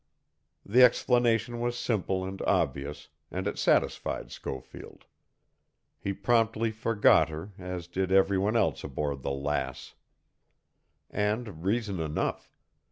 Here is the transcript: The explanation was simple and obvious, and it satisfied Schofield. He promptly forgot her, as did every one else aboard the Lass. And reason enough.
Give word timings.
The 0.65 0.81
explanation 0.81 1.59
was 1.59 1.77
simple 1.77 2.25
and 2.25 2.41
obvious, 2.47 3.09
and 3.29 3.45
it 3.45 3.59
satisfied 3.59 4.31
Schofield. 4.31 5.05
He 5.99 6.11
promptly 6.11 6.71
forgot 6.71 7.29
her, 7.29 7.51
as 7.59 7.85
did 7.85 8.11
every 8.11 8.39
one 8.39 8.55
else 8.55 8.83
aboard 8.83 9.21
the 9.21 9.29
Lass. 9.29 9.93
And 11.11 11.63
reason 11.63 11.99
enough. 11.99 12.51